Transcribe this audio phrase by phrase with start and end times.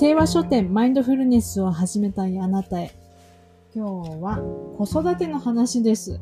[0.00, 2.90] 聖和書店マインドフルネスを始めたいあなたへ。
[3.74, 4.38] 今日は
[4.78, 6.18] 子育ての話です。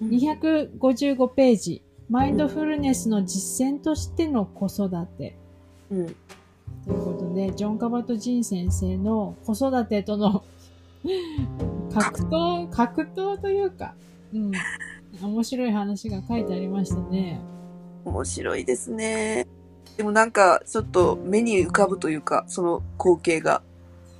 [0.00, 1.82] 255ページ。
[2.08, 5.36] マインドフルネスの実践としての子育て。
[5.90, 6.06] うん。
[6.06, 6.12] と
[6.92, 10.44] いうことで、ジョン・カバト・ジン先生の子育てとの
[11.92, 13.96] 格闘、格闘というか、
[14.32, 14.52] うん。
[15.20, 17.40] 面白い話が書いてありましたね。
[18.04, 19.44] 面白いですね。
[19.98, 23.62] でもなんか、ちょっと目に浮かぶというか、その光景が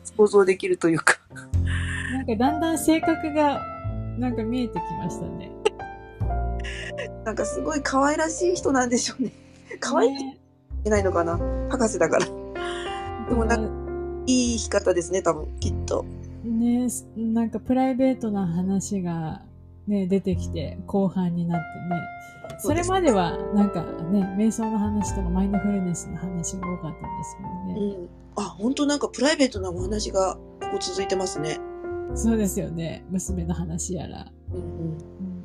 [0.03, 1.21] 想像できるというか。
[2.13, 3.65] なんかだんだん性格が
[4.19, 5.53] なんか見えてきましたね。
[7.25, 9.33] なんかすごい可愛らしい人なんでしょうね。
[9.79, 10.39] 可愛いって言ね
[10.87, 11.39] えないのかな
[11.71, 12.27] 博士だから。
[13.29, 13.71] でもなんか
[14.27, 16.05] いい生き方ですね、多分、きっと。
[16.43, 19.43] ね、なんかプライベートな話が
[19.89, 22.59] ね、出てきて、後半になってね。
[22.59, 27.97] それまでは、なんかね、瞑想の話とかマインドフルネスの話が多かったんですけどね。
[27.97, 28.09] うん。
[28.37, 30.41] あ、本当なんかプライベートなお話がこ
[30.73, 31.59] こ続いてますね。
[32.15, 33.05] そうですよね。
[33.11, 34.27] 娘の話やら。
[34.53, 34.99] うんうん。
[35.23, 35.39] うん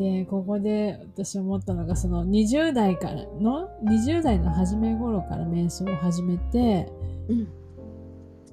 [0.00, 6.90] で、ここで私思ったのが、その20代からの、20代の初め頃から瞑想を始めて、
[7.28, 7.48] うん。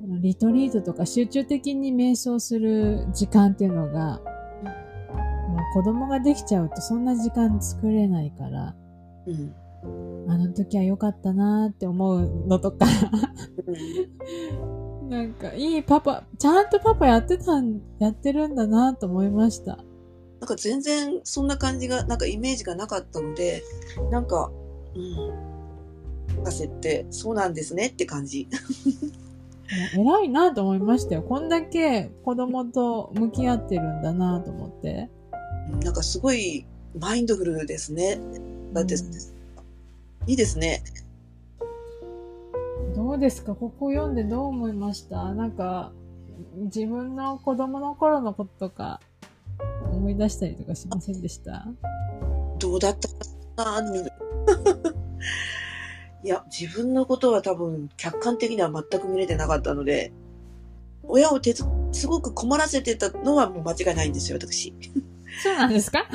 [0.07, 4.19] リトリートとか集中的に瞑想する時間っていうのが、
[5.49, 8.75] もう子供ができちゃうとそんな時間作れないから、
[9.27, 9.53] うん。
[10.29, 12.85] あの時は良かったなーって思うのとか、
[13.67, 13.71] う
[14.53, 19.77] んなんかいいパパ、ちゃんとパパやってたん、やってるんだなと思いました。
[20.39, 23.63] なんか全然そんな感じが、なんかイメージがなかったので、
[24.11, 24.51] なんか、
[24.95, 25.57] うん。
[26.39, 28.49] 博士ってそうなんですねって感じ。
[29.95, 31.23] 偉いなと思いましたよ。
[31.23, 35.09] こんだけ子供と向き合ってるんだなと思って。
[35.83, 36.65] なんかすごい
[36.97, 38.19] マインドフルですね。
[38.73, 39.11] だって、うん
[40.27, 40.83] いいですね。
[42.95, 43.55] どうですか？
[43.55, 45.33] ここ読んでどう思いました？
[45.33, 45.93] なんか、
[46.55, 48.99] 自分の子供の頃のこととか
[49.91, 51.65] 思い出したりとかしませんでした？
[52.59, 53.07] どうだった
[53.63, 53.91] かな？
[53.91, 53.99] み
[56.23, 60.11] いや、自分のことは多分客観的には全く見れてなかったので、
[61.03, 64.73] 親を手つすごく困らせてたのはもう間違いないんですよ、私。
[65.43, 66.05] そうなんですか？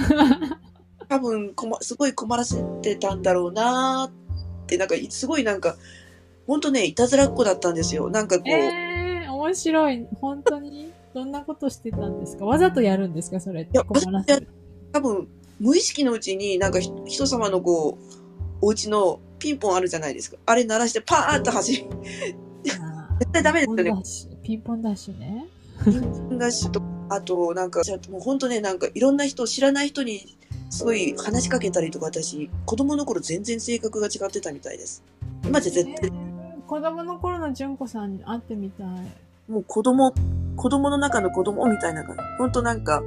[1.08, 5.76] 多分こますごい困らせてたんだろうなーって、なんかすごいなんか、
[6.46, 8.10] ほんとね、いたずらっ子だったんですよ。
[8.10, 10.06] なんかこう、えー、面白い。
[10.20, 10.90] 本当に？
[11.14, 12.44] どんなことしてたんですか？
[12.46, 13.38] わざとやるんですか？
[13.40, 14.48] それっていや困らせる。
[14.92, 15.28] 多分
[15.60, 18.04] 無意識のうちになんかひ人様のこう、
[18.62, 20.36] お家のピンポンあるじゃないですか。
[20.46, 21.84] あれ鳴らしてパーッと走り、
[22.80, 23.66] あー絶対ダメで
[24.04, 25.46] すよねピンポンダッシュね。
[25.84, 30.38] ピンポンダッシュと、あとなんか、もうほんとね、なんかいろんな人、知らない人に
[30.70, 35.02] すごい話しかけたりとか、私、子供の頃全然性格が違ってたみたいです。
[35.44, 36.32] 今じゃ絶対、えー
[36.68, 38.86] 子供の頃の純子さんに会ってみたい。
[39.46, 40.14] もう子供、
[40.56, 42.22] 子供の中の子供みたいな感じ。
[42.38, 43.02] ほんとなんか、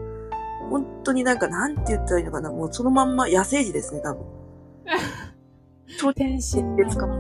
[0.70, 2.52] 本当になんか、なんて言ったらいいのかな。
[2.52, 4.24] もうそのまんま野生児ですね、多分。
[6.00, 7.08] 超天真ですか？
[7.08, 7.14] な。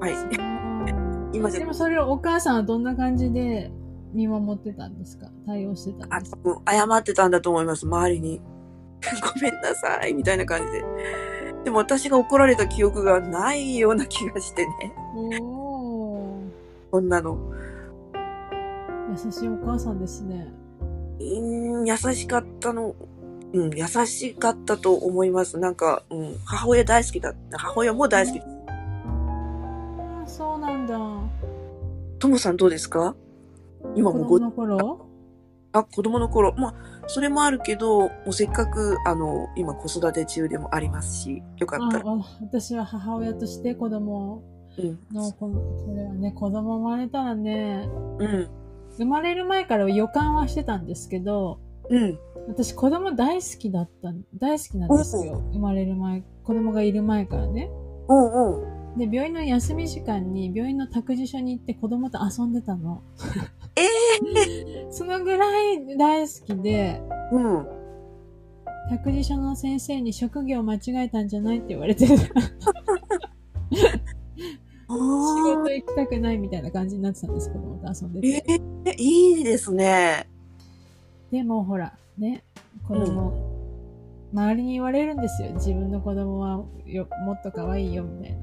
[0.00, 0.12] はい。
[1.36, 3.70] 今でもそれをお母さんはどんな感じで
[4.12, 5.28] 見守ってたんですか？
[5.46, 6.38] 対応してたんあ、ですか？
[6.70, 8.40] 謝ってたんだと思います、周りに。
[9.34, 10.84] ごめんなさい、みたいな感じで。
[11.64, 14.92] でも私が怒られた記憶がないような気がしてね。
[15.40, 16.38] おー。
[16.90, 17.38] こんなの。
[19.10, 20.48] 優しいお母さんですね。
[21.20, 22.94] うーん、優しかったの。
[23.52, 25.58] うん、優しかったと思います。
[25.58, 27.34] なんか、うん、母親大好きだ。
[27.52, 28.38] 母親も大好き。
[28.40, 30.98] あーそうなんだ。
[32.18, 33.14] ともさんどうですか？
[33.94, 35.06] 今もご子供、の頃？
[35.72, 36.54] あ、子供の頃。
[36.56, 36.74] まあ、
[37.08, 42.10] それもあるけど、もうせっかく、あの、今子育て中でもありますし、よかったら。
[42.10, 44.42] ああ私は母親として子供
[44.78, 44.98] うん。
[45.12, 45.50] の、こ
[45.86, 47.88] それはね、子供生まれたらね、
[48.18, 48.48] うん。
[48.96, 51.58] 生まれる前から予感はしてたんですけど、
[51.90, 52.18] うん。
[52.48, 55.42] 私子供大好きだった、大好きなんですよ。
[55.52, 57.70] 生まれる前、子供がいる前からね。
[58.08, 58.82] おうおう。
[58.96, 63.02] で、病院の休み時間に病院の託児所に行って子供と遊んでたの。
[63.76, 67.00] え そのぐらい大好きで、
[67.32, 67.66] うん。
[68.90, 72.16] 託児所の先生に職業間違えたんじゃないって言われてる。
[72.18, 72.26] 仕
[74.88, 78.60] あ事行きたくないみたいな感じになってたんです、子供と遊んでーて。
[78.84, 80.28] えー、いいですね。
[81.32, 82.44] でもほら、ね、
[82.86, 83.32] 子供、
[84.32, 85.50] 周りに言われるんですよ。
[85.54, 88.38] 自分の子供はよもっと可愛いよ、みたいな。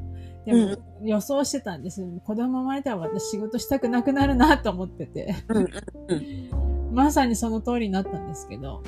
[0.45, 2.03] でも、予想してたんです。
[2.25, 5.35] 子供生まれたら私仕事したくなくなるなと思ってて。
[5.47, 6.49] うんうん
[6.91, 8.81] まさにその通りになったんですけど、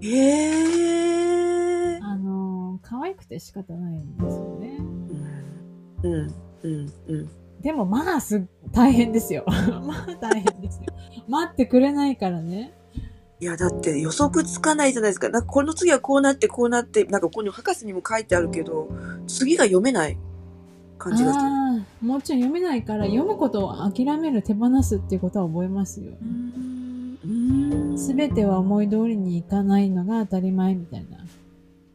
[0.00, 1.98] へえ。
[2.00, 2.52] あのー
[2.82, 4.78] 可愛くて仕方ないんですよね。
[6.02, 7.30] うん、うん、うん。
[7.60, 9.44] でもまあす、大変ですよ。
[9.86, 10.86] まあ大変ですよ。
[11.28, 12.72] 待ってくれないからね。
[13.42, 15.28] いや、だって予測つかないじゃないですか。
[15.28, 18.88] なんかこの次はこうなってこうなって、なんかここに博士にも書いてあるけど、
[19.26, 20.16] 次が読めない
[20.96, 21.44] 感じがする。
[21.44, 21.48] あ
[22.02, 26.12] あ、もちろん読めないから、読むことを諦める、手放すっていうことは覚えますよ。
[27.96, 31.18] すべては思い通りにいかないのが当たり前みたいな。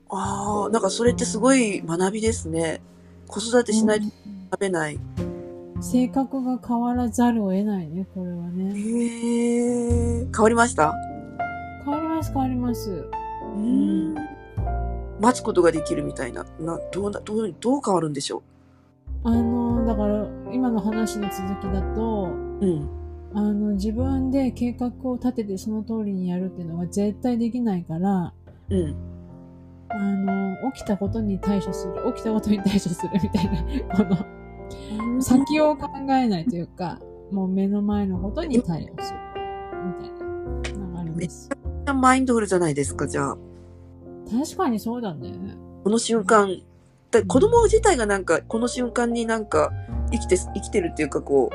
[0.09, 2.81] ああ、なんかそれってすごい学びですね。
[3.25, 4.07] 子育てしないと
[4.51, 4.99] 食べない。
[5.79, 8.77] 性格が変わらざるを得ないね、これはね。
[8.77, 10.93] へえ、変わりました？
[12.17, 12.91] ます、変わります。
[12.91, 14.15] うーん。
[15.19, 16.45] 待つことができるみたいな。
[16.59, 18.43] な、どうな、どう、どう変わるんでしょ
[19.23, 22.29] あの、だから、今の話の続きだと、
[22.61, 22.65] う。
[22.65, 22.89] うん。
[23.33, 28.33] あの、自分で計画を立ててその通りにやるっていうのは絶対できないから、
[28.69, 28.95] うん。
[29.89, 33.51] あの、起きたことに対処する、起きたことに対処するみたい
[33.87, 36.99] な、この、先を考えないというか、
[37.31, 39.19] もう目の前のことに対応する、
[39.85, 41.11] みたいなのがあり
[41.93, 42.01] ます。
[42.01, 43.37] マインドフルじゃないですか、じゃあ。
[44.29, 45.33] 確かにそうだね。
[45.83, 46.61] この瞬間。
[47.09, 49.71] だ子供自体がなんか、この瞬間になんか、
[50.11, 51.49] 生きて、生きてるっていうかこ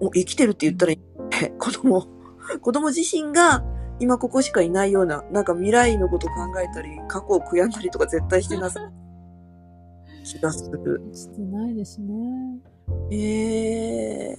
[0.00, 0.98] う、お生きてるって言ったらいい
[1.42, 2.06] ね 子供、
[2.60, 3.64] 子供自身が
[4.00, 8.90] 今ここしかいないような、なんか未来のこと考えたり、過去を悔やんだりとか絶対してなさ
[10.24, 11.02] 気がする。
[11.12, 12.60] してないですね。
[13.10, 14.38] へえ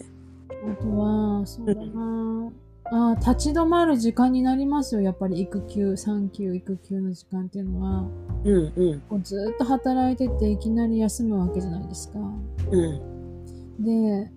[0.72, 2.52] あとは、そうだな
[2.91, 5.01] あー立ち止まる時間になりますよ。
[5.01, 8.07] やっぱり育休、産休、育休の時間っていうのは、
[8.44, 12.19] うんうんこうずーっと働いてていきなり休むわけじゃないですか。
[12.19, 12.24] う
[12.77, 14.31] んで、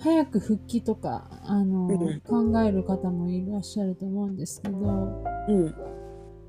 [0.00, 5.74] 早く復帰とか、あの、うん考える方もいらっしゃると思うんですけど、うん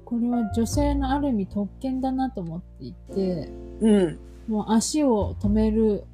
[0.05, 3.51] これは女性のある意味特権だなと思っていて、
[3.81, 6.05] うんもう足を止める、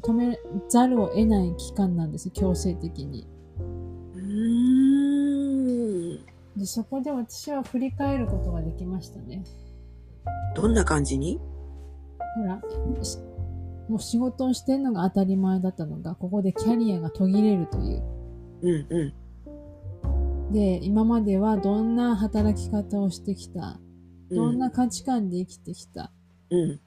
[0.00, 0.38] 止め
[0.70, 3.26] ざるを得ない期間なんですよ、強制的に。
[6.56, 9.44] で、そこで私は振り返ることができましたね。
[10.54, 11.40] どんな感じに？
[12.36, 12.60] ほら、
[13.02, 13.18] し
[13.88, 18.02] もう仕事をしてんのが当たり前だったのが、ここでキャリアが途切れるという。
[18.62, 19.14] うんうん
[20.52, 23.80] で、今まではどんな働き方をしてきた、
[24.28, 26.12] うんどんな価値観で生きてきた、
[26.50, 26.80] うん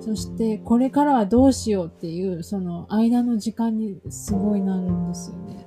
[0.00, 5.66] そしてこれからはどうしようっていう、その間の時間にすごいなるんですよね。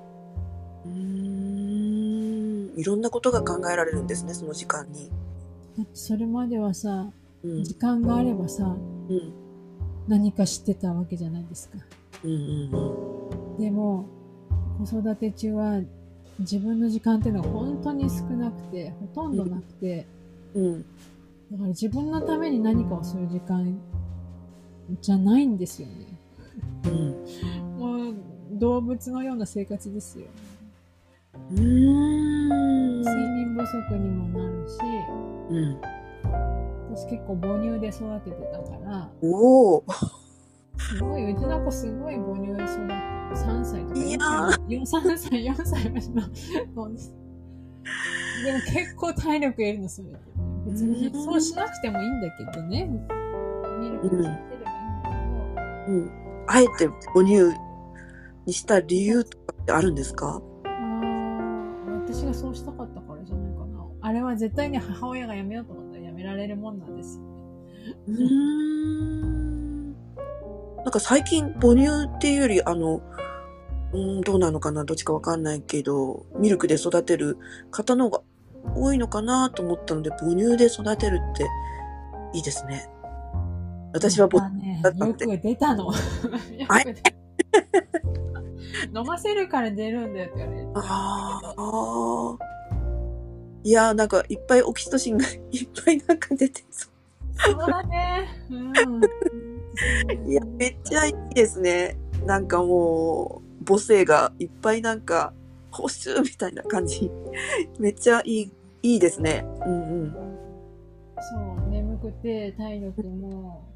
[2.76, 5.10] いろんなことが考えられるんですね、その時間に。
[5.78, 7.10] だってそれまではさ、
[7.44, 9.34] うん時間があればさ、うん
[10.08, 11.78] 何か知ってたわけじゃないですか。
[12.24, 12.36] うんう
[13.56, 14.06] んでも、
[14.86, 15.82] 子育て中は
[16.40, 20.06] 自分の時間っていうのは本当に少なくて、ほとんどなくて、
[20.54, 20.86] うん
[21.52, 23.78] だから自分のために何かをする時間
[25.02, 25.94] じゃないんですよね。
[26.86, 28.16] うんもう
[28.54, 30.26] 動物のような生活ですよ。
[31.52, 32.35] うーん
[33.04, 34.78] 睡眠不足にもなるし、
[35.50, 35.82] うん。
[36.96, 39.84] 私結構母乳で育ててたから、おお。
[40.78, 42.94] すごい、うちの子すごい母乳で育ってて、
[43.46, 46.08] 3歳とかいや4 3歳、4歳まで
[48.44, 50.20] でも結構体力いるの、それって。
[50.68, 51.24] 別にうん。
[51.24, 52.86] そうしなくてもいいんだけどね。
[53.80, 56.12] ミルク飲んでればいいんだうん。
[56.48, 57.54] あえて母乳
[58.46, 60.42] にした理由とかってあるんですか？
[62.08, 63.86] 私がそうしたかったからじゃないかな。
[64.02, 67.30] あれは絶対に母親がやめようと思ったらやめられるもんなんですよね。
[68.08, 69.92] うーん
[70.86, 73.02] なんか最近母乳っていうよりあの
[73.92, 77.40] うーんどうなのかなどっちかわかんないけどミルクで育てる
[77.72, 78.22] 方の方が
[78.76, 81.48] 多いのかなと思ったので母乳で育てるって
[82.34, 82.88] いいですね
[83.94, 85.86] 私は母またねだったってよく出たの。
[86.54, 87.02] よあく出
[88.96, 90.68] 飲ませるから出るんだよって言われて。
[90.76, 92.56] ああ。
[93.64, 96.90] いやーなんかいっぱいオキシトシンがいっぱいなんか出てそ
[97.38, 98.28] そうだね。
[98.50, 99.04] うん。
[99.04, 99.10] う。
[100.30, 101.98] いや、めっちゃいいですね。
[102.26, 105.34] なんかもう、母性がいっぱいなんか、
[105.72, 107.12] 報酬みたいな感じ。
[107.80, 108.52] めっちゃいい、
[108.84, 109.46] いいですね。
[109.66, 110.14] うんうん。
[111.20, 113.68] そう、眠くて体力も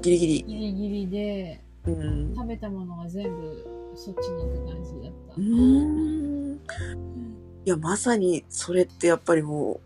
[0.00, 0.44] ギリギリ。
[0.44, 2.34] ギリギリで、うん。
[2.34, 5.40] 食べたものが全部そっちに行く感じだったう。
[5.40, 5.84] ー
[6.54, 6.60] ん。
[7.66, 9.80] いや、まさにそれってやっぱりも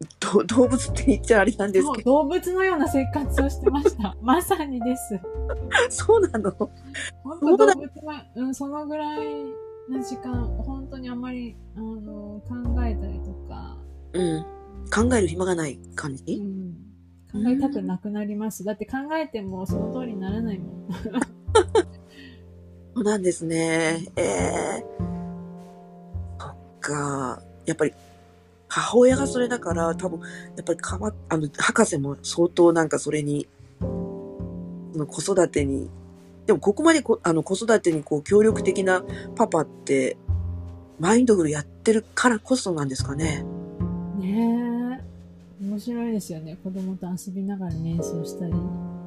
[0.00, 4.16] う、ど 動物って言っちゃあれなんですけど、動物のような生活をしてました。
[4.22, 5.18] まさにです。
[5.90, 6.50] そうなの？
[7.22, 9.44] 本当動物は、うん、そのぐらい
[9.90, 13.78] の時間、本当にあんまり、あの、考えたりとか、
[14.12, 14.44] うん。
[14.94, 16.74] 考える暇がない感うじん、
[17.32, 18.64] 考えたくなくなります。
[18.64, 20.88] だって考えてもその通りにならないもん。
[22.94, 24.06] そうなんですね。
[24.16, 24.84] ええ
[26.38, 27.42] そっか。
[27.66, 27.92] やっぱり、
[28.68, 30.26] 母親がそれだから、多分、や
[30.62, 33.48] っぱりかわ、あの、博士も相当なんかそれに、
[33.80, 35.90] その子育てに、
[36.46, 39.02] でもここまでこあの子育てにこう協力的な
[39.34, 40.16] パパって、
[41.00, 43.44] マインドフルやってるからこそなんですかね。
[44.18, 45.00] ね
[45.60, 45.64] え。
[45.64, 46.56] 面白いですよね。
[46.62, 48.52] 子供と遊びながら瞑想したり、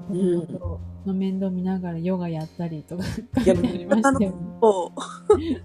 [0.07, 3.03] 子供との面倒見ながらヨガやったりとか、
[3.43, 4.37] いやありましたよね。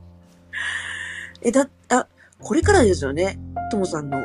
[1.43, 2.07] え、だ、あ、
[2.41, 3.39] これからですよね。
[3.71, 4.19] ともさんの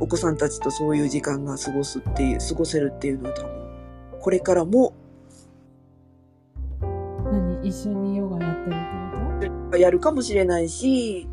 [0.00, 3.50] お子さんたちとそういう時間が過ごすっていう、過ごせるっていうのは多分、
[4.20, 4.92] これからも。
[7.30, 8.76] 何一緒にヨガやったり
[9.36, 11.28] ってこやるかもしれないし、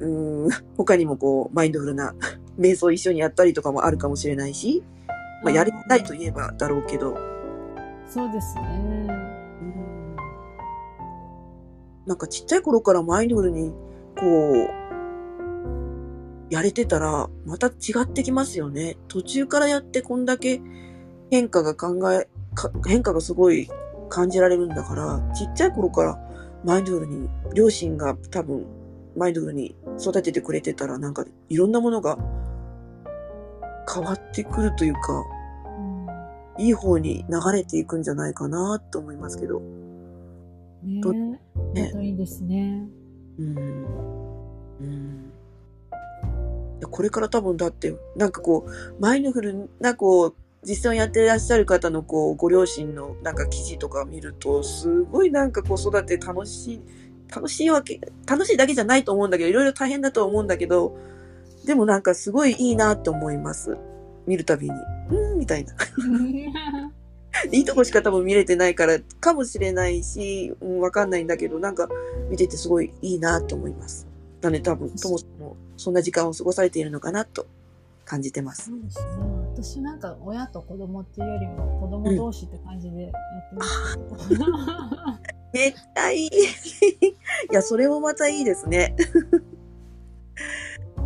[0.00, 2.14] うーん、他にもこう、マインドフルな
[2.58, 4.82] 瞑想一緒にやったりとかもあるかもしれないし、
[5.42, 7.18] まあ、やりたいと言えばだろうけど、と
[8.08, 8.62] そうですね。
[8.62, 9.28] うん
[12.08, 13.70] なんかちっちゃい頃からマインドフルに、
[14.18, 14.70] こう、
[16.48, 17.72] やれてたら、また違
[18.04, 18.96] ってきますよね。
[19.08, 20.62] 途中からやってこんだけ
[21.30, 23.68] 変化が考え、か変化がすごい
[24.08, 26.18] 感じられるんだから、ちっちゃい頃から
[26.64, 28.64] マインドフルに、両親が多分、
[29.14, 32.16] マインドフルに育ててくれてたら、なんかいろんなものが
[33.92, 36.08] 変わってくるというか、うん
[36.58, 39.62] いい方に流れていくんじゃないかなと思いますけど。
[41.00, 41.40] どね
[41.76, 41.82] え。
[41.86, 42.88] だといいですね。
[43.38, 43.56] うん。
[44.80, 45.32] うん。
[46.90, 56.80] これから多分だって、なんかこう、マインドフルなこう、実践をやっていらっしゃる方のこう、ご両親のなんか記事とか見ると、すごいなんか子育て楽しい、
[57.32, 60.96] 楽しいわけ、楽しいだけじゃないと思うんだけど、いろいろ大変だとは思うんだけど、
[61.68, 63.76] でもなんかすごいいいなと思います。
[64.26, 64.74] 見るたびに。
[65.10, 65.74] うん、みたいな。
[67.52, 71.86] いいとこしか多分見れてないからかもしれないし、うん、わかんないんだけど、なんか
[72.30, 74.06] 見ててすごいいいなと思います。
[74.40, 77.46] なので多分、ともさんもそんな時間を過ごされているのかなと
[78.06, 78.74] 感じてますそ。
[78.74, 79.04] うですね。
[79.52, 84.46] 私なんか親と子供っていうよりも子供同士って感じでやってますけど。
[85.52, 86.26] めっちゃいい。
[86.28, 86.30] い
[87.52, 88.96] や、それもまたいいですね。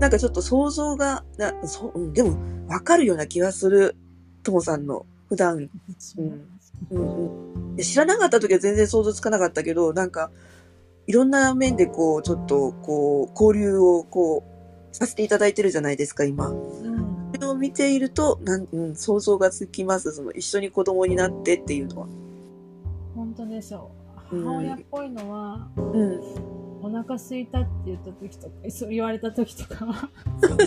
[0.02, 3.94] なんかちょっと想像が、なそううん、でも、わかるような気がする。
[4.42, 5.71] ともさんの普段
[6.18, 6.47] うん
[6.90, 10.32] うんで知らなかった時は全然想像つかなかったけど、なんか、
[11.06, 14.42] いろんな面でこう、ちょっと、こう、交流をこ
[14.90, 16.49] う、させていただいてるじゃないですか、今。
[16.49, 20.11] うんそれを見ていると、なん、うん、想像がつきます。
[20.12, 22.09] その、一緒に子供になってっていうのは。
[23.14, 23.88] 本当ですよ。
[24.32, 26.72] うん母親っぽいのは、うん。
[26.82, 30.10] お腹空いたって言った時とか、 そう言われた時とか、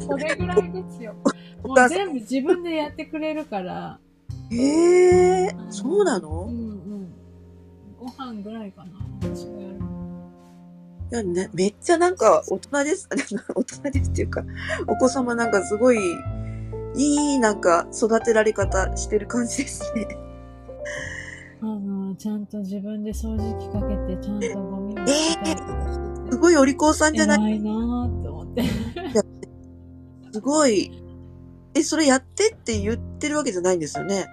[0.01, 1.15] それぐらいですよ。
[1.63, 3.99] もう全部自分でやってくれるから、
[4.49, 7.07] へえうんそうなうんのうん。
[7.99, 8.91] ご飯ぐらいかな、
[9.21, 9.85] 私がやるの。
[11.11, 13.09] いや、ね、めっちゃなんか、大人です。
[13.55, 14.43] 大人ですっていうか、
[14.87, 15.99] お子様なんかすごい、
[16.95, 20.07] いいなんか、育てられ方してる感じですね。
[21.61, 26.04] あの、ちゃんと自分で掃除機かけて、ちゃんとゴミを捨てたりとかしてて。
[26.31, 27.37] すごいお利口さんじゃない？
[27.53, 28.63] 偉いなーって思って。
[30.33, 30.91] すごい。
[31.73, 34.25] え、それやってって言ってるわけじゃないんですよね？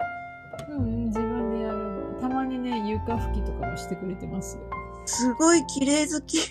[0.69, 2.19] うん、自分でやるの。
[2.21, 4.63] たまにね、床拭きとかもしてくれてますよ。
[5.05, 6.37] すごい綺麗好き。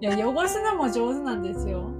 [0.00, 1.90] いや、汚すのも上手なんですよ。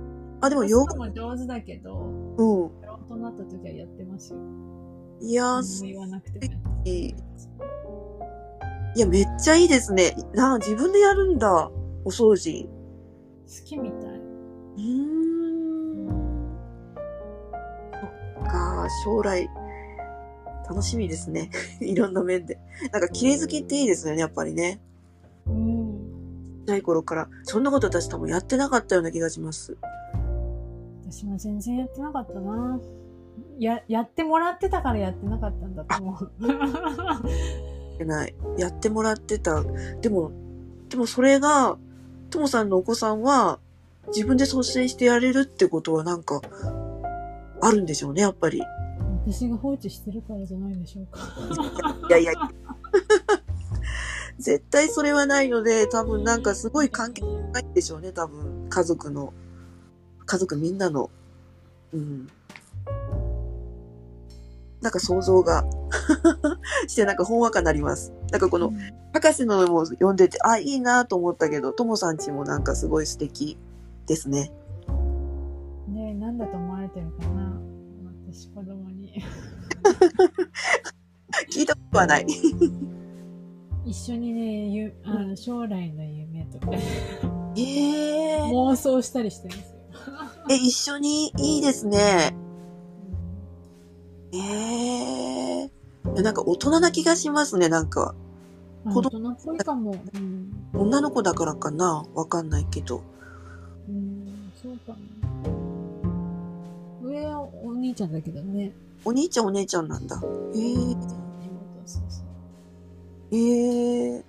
[0.40, 2.06] あ、でもよ汚す、のも上手だけど、
[2.38, 4.38] うやろうとなった時はやってますよ。
[4.38, 5.18] ん。
[5.20, 7.14] いやー、言わなくてもやっていい。
[8.96, 10.16] いや、めっちゃいいですね。
[10.34, 11.70] なあ、自分でやるんだ。
[12.04, 12.68] お掃除。
[13.46, 14.10] 好きみたい。
[14.10, 14.82] うー
[16.02, 16.08] ん。
[17.92, 19.48] そっか、将来、
[20.68, 21.50] 楽しみですね。
[21.80, 22.58] いろんな面で。
[22.92, 24.80] なんか、綺麗好きっていいですよね、やっぱりね。
[25.46, 26.60] うん。
[26.60, 27.28] ちっちゃい頃から。
[27.44, 29.76] そんなこと私多分やってなかったような気がします。
[31.04, 32.80] 私も全然やってなかったな。
[33.60, 36.32] や、やってもらってたからやってなかったんだと思う。
[38.00, 38.34] やってない。
[38.58, 39.62] やってもらってた。
[40.00, 40.32] でも、
[40.88, 41.78] でもそれが、
[42.30, 43.58] ともさんのお子さんは、
[44.08, 46.40] 自分で率先してやれるってことはなんか、
[47.60, 48.62] あるんでしょうね、やっぱり。
[49.26, 51.20] 私が放置してるからじゃないでしょうか。
[52.08, 52.32] いやいや。
[54.38, 58.68] 絶対それはないので、多分なんかすごい関係ないんでしょうね、多分。
[58.70, 59.34] 家族の、
[60.24, 61.10] 家族みんなの。
[61.92, 62.28] うん。
[64.80, 65.64] なんか想像が
[66.88, 68.12] してなんかほんわかなります。
[68.30, 68.72] なんかこの、
[69.12, 73.58] 博士のも読んでて、あ、いいなと思ったけど、ともさんちもなんかすごい素敵
[74.06, 74.52] ですね。
[75.88, 77.60] ねえ、なんだと思われてるかな
[78.26, 79.12] 私、子供に。
[81.52, 82.22] 聞いたことはない。
[82.22, 82.26] い
[83.90, 86.68] 一緒にね、ゆあの将来の夢とか
[87.56, 89.76] ええ妄想したりしてるんですよ。
[90.50, 91.32] え、一緒に？
[91.38, 92.34] いいですね。
[94.32, 95.70] ええ
[96.22, 98.14] なんか大人な気がしますね、なんか。
[98.84, 99.94] うん、子大人っぽいかも。
[100.14, 100.52] うん。
[100.74, 103.02] 女の子だからかなわかんないけど。
[103.88, 104.98] うん、そうかな。
[107.02, 108.72] 上はお兄ちゃんだけどね。
[109.04, 110.20] お兄ちゃんお姉ちゃんなんだ。
[110.54, 111.06] ええ妹
[111.86, 112.24] そうそう。
[113.32, 114.24] ええ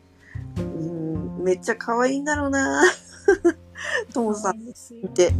[0.58, 2.84] うん、めっちゃ可愛いんだろうな
[4.14, 4.74] ともさん見
[5.10, 5.34] て。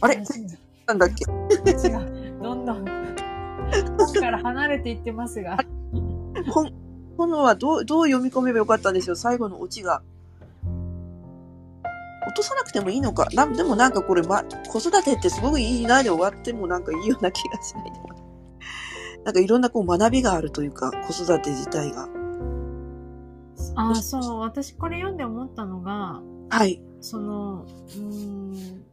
[0.00, 0.22] あ、あれ？
[0.86, 1.24] なんだっけ？
[1.24, 2.84] どんどん、
[3.98, 5.58] 本から離れていってますが。
[6.52, 6.72] 本、
[7.16, 9.16] 本はどう、どう読み込めばよかったんでしょう？
[9.16, 10.02] 最後のオチが。
[12.28, 13.28] 落とさなくてもいいのか？
[13.32, 18.08] なでもなんかこれ、ま、子育てってすごくいいなで終わってもなんかいいような気がしないでも
[19.24, 22.08] なんかいろんなこう学びがあるというか、子育て自体が。
[23.74, 26.80] あ、そう、私これ読んで思ったのが、はい。
[27.00, 28.84] その、うーん、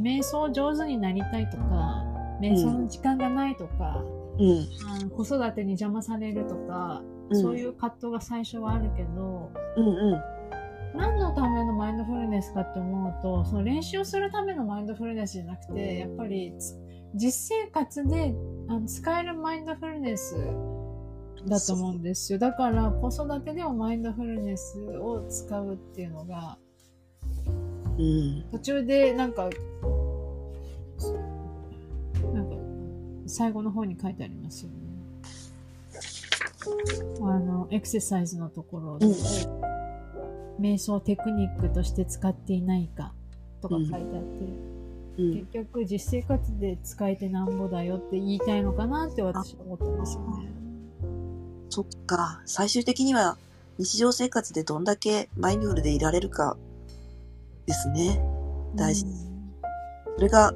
[0.00, 2.04] 瞑想上手になりたいとか、
[2.40, 4.02] 瞑想の時間がないとか、
[4.38, 5.10] うん。
[5.10, 10.20] 子育てに邪魔されるとか、うんそういう葛藤が最初はあるけど、うんうん。
[10.98, 16.76] 何のためのマインドフルネスかって思うと、その練習をするためのマインドフルネスじゃなくて、やっぱりつ
[17.14, 18.34] 実生活で
[18.68, 20.34] あの使えるマインドフルネス
[21.46, 22.40] だと思うんですよ。
[22.40, 26.58] だから子育てでもマインドフルネスを使うっていうのが、
[28.00, 28.44] うん。
[28.50, 29.50] 途中でなんか、
[32.32, 32.56] なんか、
[33.26, 34.76] 最後の方に書いてありますよね。
[37.22, 39.70] あの、エクササイズのところで、うん
[40.60, 43.14] 瞑想テクニックとして使っていないか
[43.62, 44.08] とか書いてあって、
[45.18, 45.34] うん。
[45.34, 50.52] 結局実生活で使えてなんぼだよって言いたいのかなって私は思ったんですよね。
[51.70, 52.42] そっか。
[52.44, 53.38] 最終的には
[53.78, 56.58] 日常生活でどんだけマインドフルでいられるか
[57.66, 58.20] ですね。
[58.74, 59.30] 大事うん
[60.20, 60.52] それが、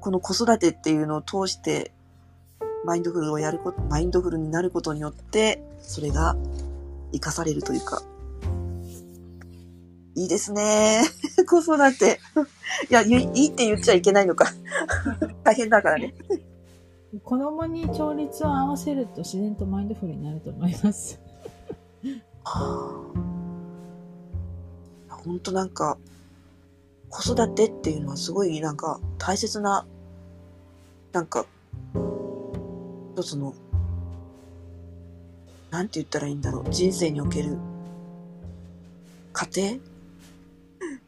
[0.00, 1.92] この子育てっていうのを通して、
[2.84, 6.36] マインドフルをやること、マインドフルになることによって、それが
[7.12, 8.02] 活かされるというか。
[10.16, 11.02] いいですね。
[11.48, 12.18] 子育て。
[12.90, 14.46] いや、いいいって言っちゃいけないのか。
[15.44, 16.12] 大変だからね。
[17.22, 21.20] 子供に調律を合わせると自然とマインドフルになると思います。
[22.42, 23.31] はあ。
[25.24, 25.98] ほんとなんか、
[27.08, 29.86] 子育てっていうのはすごいなんか大切な、
[31.12, 31.46] なんか、
[33.14, 33.54] 一つの、
[35.70, 36.70] なんて言ったらいいんだろう。
[36.70, 37.56] 人生における、
[39.32, 39.80] 家庭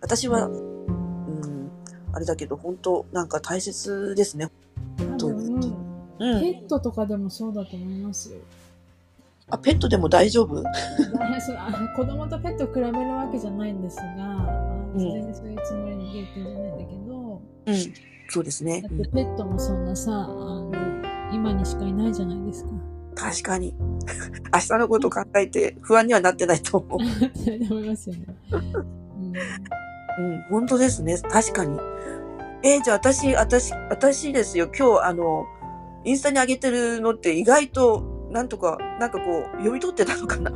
[0.01, 1.71] 私は、うん、
[2.13, 4.51] あれだけど、本当なんか大切ですね。
[4.97, 5.05] ペ
[6.63, 8.39] ットとかでもそうだと思いますよ。
[9.51, 10.63] あ、ペットでも大丈夫？
[11.97, 14.03] 子供とペットを比べるわけじゃないんですが、
[14.95, 17.75] うん全然そういうつもりで言ってんじゃないんだけど、うん。
[18.29, 18.89] そうですねだ。
[18.89, 20.73] ってペットもそんなさ、あの
[21.33, 22.71] 今にしかいないじゃないですか。
[23.17, 23.75] 確かに。
[24.55, 27.01] 明日のこと考えて不安にはなってないと思う。
[27.03, 28.27] って思いますよね。
[30.19, 31.19] うん、本当ですね。
[31.19, 31.79] 確かに。
[32.63, 34.67] えーじゃあ私、私、私ですよ。
[34.67, 35.45] 今日、あの、
[36.05, 40.53] インスタに上げてるのって意外と、なんとか、なんかこう、読み取ってたのかな？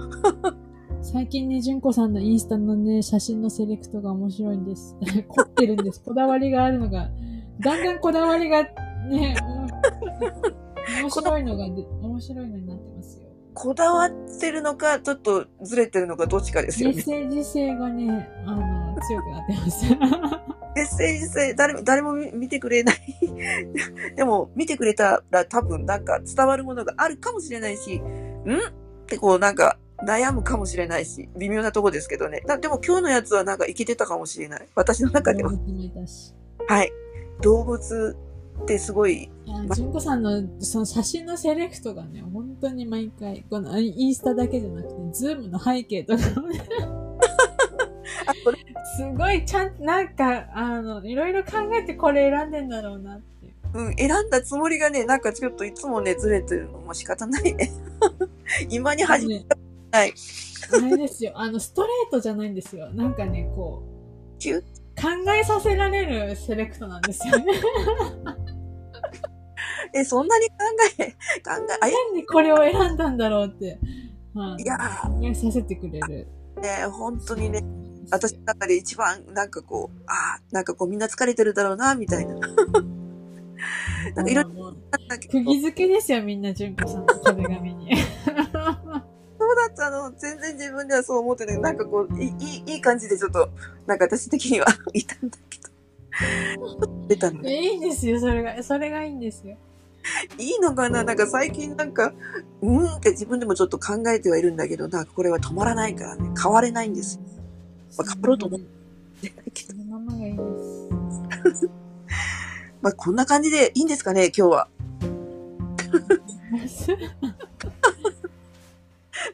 [1.01, 4.97] 最近ね、純子さんのインスタのね、写真のセレクトが面白いんです。
[5.29, 6.03] 凝ってるんです。
[6.03, 7.09] こだわりがあるのが、
[7.61, 8.64] だんだんこだわりが
[9.09, 9.37] ね、
[10.91, 12.67] うん 面白いのがで、面白いのに。
[13.59, 16.94] こだわってるのか、ちょっとずれてるのか、どっちかですよね。
[16.94, 19.85] メッセージ性がね、あの、強くなってます。
[20.77, 22.99] メッセージ性、誰も、誰も見見てくれない。
[24.14, 28.03] でも、見てくれたら多分なんか伝わるものがあるかもしれないし、ん？
[28.05, 32.44] ってこうなんか悩むかもしれないし、微妙なとこですけどね。
[32.47, 34.68] だでも今日のやつはなんかいけてたかもしれない。
[34.77, 35.51] 私の中では。
[36.68, 36.92] はい。
[37.40, 38.16] 動物
[38.62, 39.31] ってすごい、
[39.75, 46.61] 純子さんのその写真のセレクトがね、本当に毎回、このインスタだけじゃなくて、 Zoomの背景とかもね、
[48.97, 53.55] すごいちゃんと、なんか、あの、いろいろ考えてこれ選んでんだろうなっていう。
[53.75, 57.71] うん、選んだつもりがね、なんかちょっといつもね、ずれてるのも仕方ないね。
[58.71, 59.57] 今に始めた
[59.92, 60.14] ない。
[60.73, 62.90] あれですよ、あの、ストレートじゃないんですよ。
[62.90, 63.88] なんかね、こう、
[65.01, 67.44] 考えさせられるセレクトなんですよね。
[69.94, 70.55] え、そんなに考
[70.98, 71.05] え、
[71.42, 73.79] 考え、あやなんでこれを選んだんだろうって、
[74.35, 76.29] はいいや考えさせてくれる。
[76.61, 77.62] ね、本当にね、
[78.11, 82.35] 私の中で一番なんかこう、ああ、なんかこうみんな疲れてるだろうな、みたいな。
[84.14, 84.74] なんかいろいろ
[85.31, 87.96] 釘付けですよ、みんな、純子さんの壁紙に。
[89.38, 90.12] そうだったの。
[90.12, 91.61] 全然自分ではそう思ってない。
[91.61, 93.48] なんかこう、いい、いい感じでちょっと、
[93.87, 95.68] なんか私的にはいたんだけど。
[97.07, 97.55] 出たのね。
[97.55, 98.62] いいんですよ、それが。
[98.62, 99.57] それがいいんですよ。
[100.37, 101.05] いいのかな？
[101.05, 102.12] なんか最近なんか、
[102.61, 106.31] うーんって自分でもちょっと考えてはいるんだけど、なんかこれは止まらないからね。
[106.41, 107.23] 変われないんですよ。
[107.97, 108.67] まあ変わろうと思っで
[109.31, 110.43] ないけどそのままがいいで
[111.55, 111.69] す。
[112.83, 114.69] まあこんな感じでいいんですかね、今日は。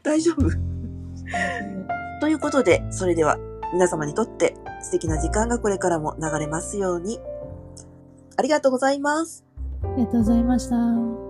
[0.03, 0.51] 大丈夫
[2.21, 3.39] ということで、それでは
[3.73, 7.21] 皆様にとって素敵な時間がこれからも流れますように。
[8.37, 9.45] ありがとうございます。
[9.93, 11.24] ありがとうございました。